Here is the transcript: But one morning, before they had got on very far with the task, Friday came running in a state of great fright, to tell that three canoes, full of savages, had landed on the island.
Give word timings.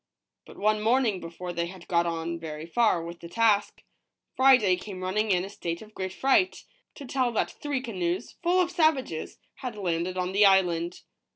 But 0.47 0.57
one 0.57 0.81
morning, 0.81 1.19
before 1.19 1.53
they 1.53 1.67
had 1.67 1.87
got 1.87 2.07
on 2.07 2.39
very 2.39 2.65
far 2.65 3.03
with 3.03 3.19
the 3.19 3.29
task, 3.29 3.83
Friday 4.35 4.75
came 4.75 5.03
running 5.03 5.29
in 5.29 5.45
a 5.45 5.47
state 5.49 5.83
of 5.83 5.93
great 5.93 6.11
fright, 6.11 6.63
to 6.95 7.05
tell 7.05 7.31
that 7.33 7.51
three 7.51 7.81
canoes, 7.81 8.31
full 8.41 8.59
of 8.59 8.71
savages, 8.71 9.37
had 9.57 9.77
landed 9.77 10.17
on 10.17 10.31
the 10.31 10.43
island. 10.43 11.01